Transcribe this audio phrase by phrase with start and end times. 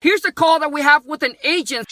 [0.00, 1.88] Here's the call that we have with an agent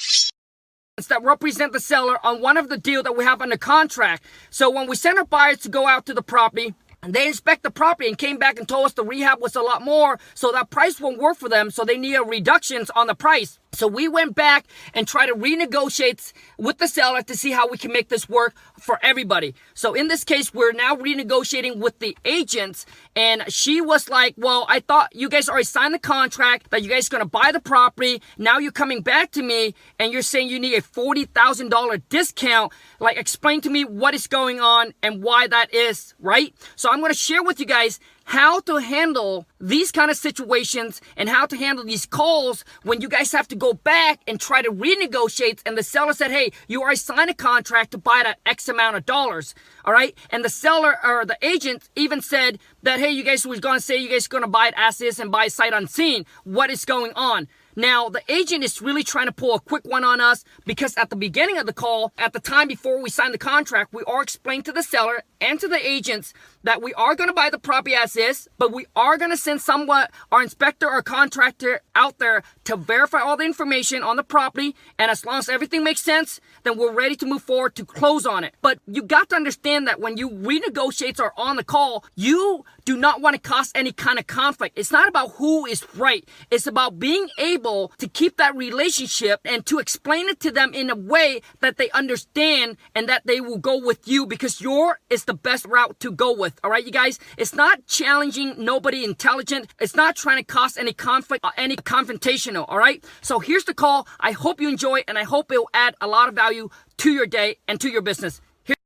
[1.08, 4.22] that represent the seller on one of the deal that we have under contract.
[4.48, 6.72] So when we sent our buyers to go out to the property,
[7.02, 9.82] they inspect the property and came back and told us the rehab was a lot
[9.82, 13.14] more, so that price won't work for them, so they need a reductions on the
[13.14, 13.58] price.
[13.72, 17.76] So we went back and tried to renegotiate with the seller to see how we
[17.76, 19.54] can make this work for everybody.
[19.74, 24.66] So in this case, we're now renegotiating with the agents and she was like, well,
[24.68, 27.60] I thought you guys already signed the contract that you guys going to buy the
[27.60, 28.22] property.
[28.38, 32.72] Now you're coming back to me and you're saying you need a $40,000 discount.
[33.00, 36.54] Like explain to me what is going on and why that is, right?
[36.76, 41.00] So I'm going to share with you guys how to handle these kind of situations
[41.16, 44.60] and how to handle these calls when you guys have to go back and try
[44.60, 48.26] to renegotiate and the seller said, hey, you already signed a contract to buy it
[48.26, 49.54] at X amount of dollars.
[49.84, 50.12] All right.
[50.30, 53.96] And the seller or the agent even said that, hey, you guys was to say
[53.96, 56.26] you guys to buy it as is and buy sight unseen.
[56.42, 57.46] What is going on?
[57.78, 61.10] Now, the agent is really trying to pull a quick one on us because at
[61.10, 64.22] the beginning of the call, at the time before we signed the contract, we are
[64.22, 67.58] explained to the seller and to the agents that we are going to buy the
[67.58, 72.18] property as is, but we are going to send somewhat our inspector or contractor out
[72.18, 74.74] there to verify all the information on the property.
[74.98, 78.24] And as long as everything makes sense, then we're ready to move forward to close
[78.24, 78.54] on it.
[78.62, 82.96] But you got to understand that when you renegotiate or on the call, you do
[82.96, 84.78] not want to cause any kind of conflict.
[84.78, 86.26] It's not about who is right.
[86.50, 87.65] It's about being able
[87.98, 91.90] to keep that relationship and to explain it to them in a way that they
[91.90, 96.10] understand and that they will go with you because your is the best route to
[96.12, 96.58] go with.
[96.62, 97.18] All right, you guys?
[97.36, 99.74] It's not challenging nobody intelligent.
[99.80, 102.64] It's not trying to cause any conflict or any confrontational.
[102.68, 103.04] All right.
[103.20, 104.06] So here's the call.
[104.20, 107.10] I hope you enjoy and I hope it will add a lot of value to
[107.10, 108.40] your day and to your business.
[108.64, 108.76] Here-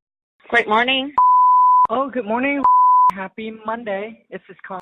[0.48, 1.12] Great morning.
[1.90, 2.62] Oh, good morning.
[3.12, 4.24] Happy Monday.
[4.30, 4.80] This is Kong.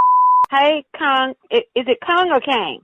[0.51, 1.35] Hey, Kong.
[1.51, 2.81] Is it Kong or Kang?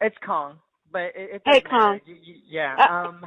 [0.00, 0.58] It's Kong,
[0.92, 1.60] but it, it Hey.
[1.60, 2.00] Kong.
[2.06, 2.74] You- you- yeah.
[2.78, 3.24] Uh, Um,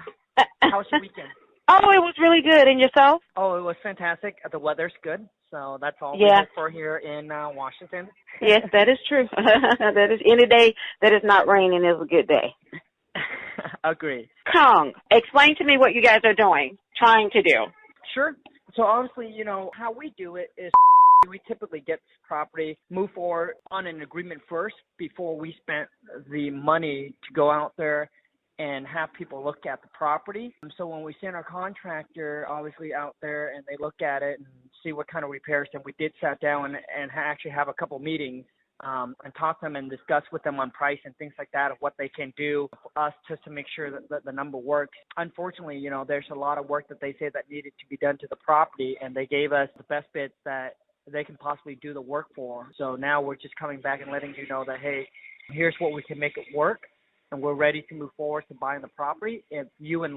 [0.62, 1.28] how was your weekend?
[1.68, 2.68] oh, it was really good.
[2.68, 3.22] And yourself?
[3.36, 4.38] Oh, it was fantastic.
[4.52, 8.10] The weather's good, so that's all we look for here in uh, Washington.
[8.42, 9.28] Yes, that is true.
[9.36, 12.54] that is any day that is not raining is a good day.
[13.84, 14.30] Agree.
[14.52, 17.66] Kong, explain to me what you guys are doing, trying to do.
[18.14, 18.36] Sure.
[18.76, 20.72] So obviously, you know, how we do it is
[21.30, 25.88] we typically get property, move forward on an agreement first before we spent
[26.30, 28.10] the money to go out there
[28.60, 30.54] and have people look at the property.
[30.64, 34.40] Um, So when we send our contractor obviously out there and they look at it
[34.40, 34.48] and
[34.84, 37.74] see what kind of repairs, and we did sat down and, and actually have a
[37.74, 38.46] couple meetings
[38.84, 41.72] um, and talk to them and discuss with them on price and things like that
[41.72, 44.58] of what they can do for us just to make sure that, that the number
[44.58, 44.98] works.
[45.18, 47.98] Unfortunately, you know, there's a lot of work that they say that needed to be
[47.98, 50.76] done to the property, and they gave us the best bids that
[51.12, 52.68] they can possibly do the work for.
[52.78, 55.08] So now we're just coming back and letting you know that hey,
[55.52, 56.84] here's what we can make it work,
[57.32, 59.44] and we're ready to move forward to buying the property.
[59.50, 60.16] If you and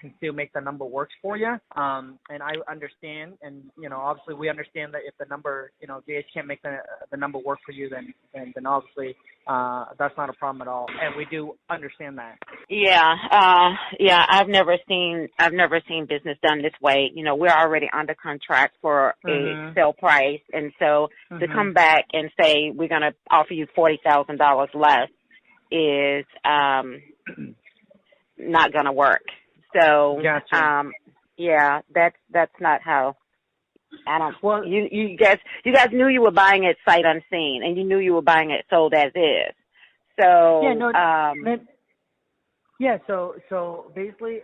[0.00, 1.56] can still make the number works for you.
[1.76, 5.88] Um, and I understand, and you know, obviously we understand that if the number, you
[5.88, 6.78] know, guys can't make the
[7.10, 9.16] the number work for you, then then, then obviously
[9.46, 10.88] uh, that's not a problem at all.
[11.00, 12.38] And we do understand that.
[12.68, 17.10] Yeah, uh, yeah, I've never seen, I've never seen business done this way.
[17.14, 19.74] You know, we're already under contract for a Mhm.
[19.74, 20.42] sale price.
[20.52, 21.08] And so
[21.40, 21.52] to Mhm.
[21.52, 25.08] come back and say, we're going to offer you $40,000 less
[25.70, 27.02] is, um,
[28.38, 29.24] not going to work.
[29.74, 30.56] So, Gotcha.
[30.56, 30.92] um,
[31.36, 33.16] yeah, that's, that's not how,
[34.06, 37.62] I don't, Well- you, you guys, you guys knew you were buying it sight unseen
[37.64, 39.54] and you knew you were buying it sold as is.
[40.20, 41.64] So, Yeah, no, um, That-
[42.80, 44.42] yeah, so so basically,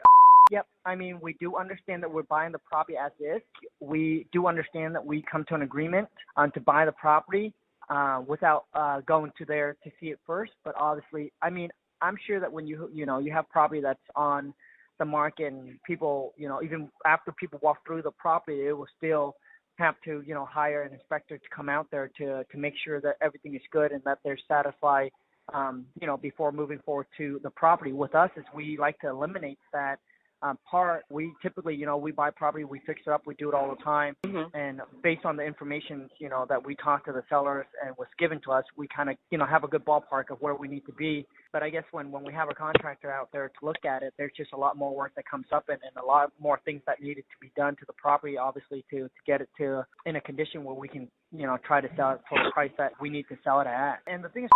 [0.51, 0.67] yep.
[0.85, 3.41] I mean, we do understand that we're buying the property as is.
[3.81, 7.53] We do understand that we come to an agreement um, to buy the property
[7.89, 10.53] uh, without uh, going to there to see it first.
[10.65, 11.71] But obviously, I mean,
[12.01, 14.53] I'm sure that when you you know you have property that's on
[14.99, 18.87] the market and people, you know, even after people walk through the property, it will
[18.97, 19.35] still
[19.79, 23.01] have to, you know, hire an inspector to come out there to to make sure
[23.01, 25.11] that everything is good and that they're satisfied
[25.53, 27.93] um, you know, before moving forward to the property.
[27.93, 29.99] With us, is we like to eliminate that
[30.45, 31.05] um, part.
[31.11, 33.75] We typically, you know, we buy property, we fix it up, we do it all
[33.75, 34.51] the time, mhm.
[34.55, 38.09] and based on the information, you know, that we talk to the sellers and was
[38.19, 40.69] given to us, we kind of, you know, have a good ballpark of where we
[40.69, 41.27] need to be.
[41.53, 44.13] But I guess when when we have a contractor out there to look at it,
[44.19, 46.83] there's just a lot more work that comes up and, and a lot more things
[46.87, 50.17] that needed to be done to the property, obviously, to to get it to in
[50.17, 52.93] a condition where we can, you know, try to sell it for the price that
[53.01, 54.01] we need to sell it at.
[54.07, 54.51] And the thing is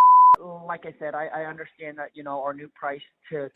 [0.67, 3.01] like I said, I, I understand that, you know, our new price
[3.31, 3.49] to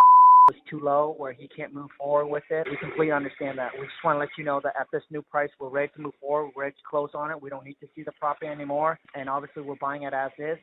[0.53, 2.67] was too low where he can't move forward with it.
[2.71, 3.71] We completely understand that.
[3.75, 6.03] We just want to let you know that at this new price, we're ready to
[6.03, 6.53] move forward.
[6.55, 7.41] We're ready to close on it.
[7.41, 8.99] We don't need to see the property anymore.
[9.15, 10.59] And obviously, we're buying it as is.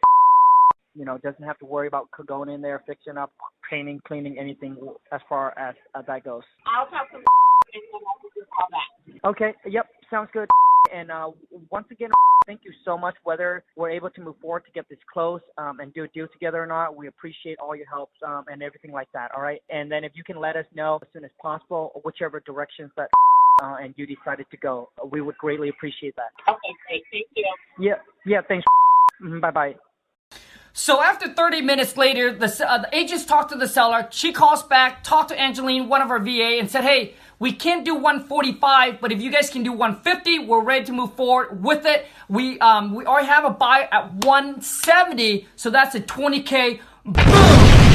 [0.96, 3.32] You know, doesn't have to worry about going in there, fixing up,
[3.70, 4.78] painting, cleaning, anything
[5.12, 6.44] as far as uh, that goes.
[6.68, 8.90] I'll talk to and then I'll give you a call back.
[9.26, 9.70] Okay.
[9.70, 9.86] Yep.
[10.10, 10.50] Sounds good.
[10.94, 11.32] And uh,
[11.70, 12.10] once again,
[12.48, 13.16] thank you so much.
[13.24, 16.28] Whether we're able to move forward to get this close um, and do a deal
[16.28, 19.32] together or not, we appreciate all your help um, and everything like that.
[19.36, 19.62] All right.
[19.70, 23.10] And then if you can let us know as soon as possible, whichever directions that
[23.62, 26.32] uh, and you decided to go, we would greatly appreciate that.
[26.48, 27.04] Okay, great.
[27.12, 27.46] Thank you.
[27.78, 27.96] Yeah.
[28.26, 28.42] Yeah.
[28.48, 28.66] Thanks.
[29.42, 29.76] Bye bye.
[30.74, 34.08] So after 30 minutes later, the, uh, the agents talk to the seller.
[34.12, 37.86] She calls back, talked to Angeline, one of our VA, and said, hey, we can't
[37.86, 41.86] do 145, but if you guys can do 150, we're ready to move forward with
[41.86, 42.06] it.
[42.28, 47.16] We um, we already have a buy at 170, so that's a 20k boom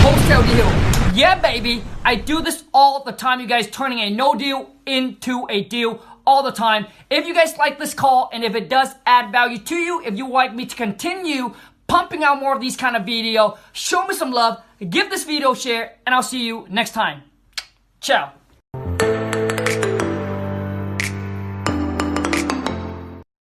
[0.01, 0.95] wholesale deal.
[1.15, 3.39] Yeah, baby, I do this all the time.
[3.39, 6.87] You guys turning a no deal into a deal all the time.
[7.11, 10.17] If you guys like this call and if it does add value to you, if
[10.17, 11.55] you like me to continue
[11.87, 15.53] pumping out more of these kind of video, show me some love, give this video
[15.53, 17.23] a share, and I'll see you next time.
[18.01, 18.33] Ciao.